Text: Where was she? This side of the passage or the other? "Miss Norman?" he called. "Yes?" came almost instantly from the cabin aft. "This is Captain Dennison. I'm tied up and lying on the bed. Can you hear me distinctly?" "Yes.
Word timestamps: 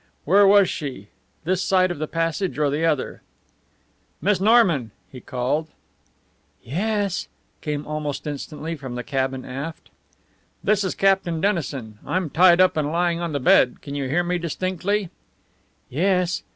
Where 0.25 0.47
was 0.47 0.67
she? 0.67 1.09
This 1.43 1.61
side 1.61 1.91
of 1.91 1.99
the 1.99 2.07
passage 2.07 2.57
or 2.57 2.71
the 2.71 2.83
other? 2.83 3.21
"Miss 4.19 4.39
Norman?" 4.41 4.89
he 5.11 5.21
called. 5.21 5.67
"Yes?" 6.63 7.27
came 7.61 7.85
almost 7.85 8.25
instantly 8.25 8.75
from 8.75 8.95
the 8.95 9.03
cabin 9.03 9.45
aft. 9.45 9.91
"This 10.63 10.83
is 10.83 10.95
Captain 10.95 11.39
Dennison. 11.39 11.99
I'm 12.03 12.31
tied 12.31 12.59
up 12.59 12.77
and 12.77 12.91
lying 12.91 13.19
on 13.19 13.31
the 13.31 13.39
bed. 13.39 13.79
Can 13.83 13.93
you 13.93 14.09
hear 14.09 14.23
me 14.23 14.39
distinctly?" 14.39 15.11
"Yes. 15.87 16.41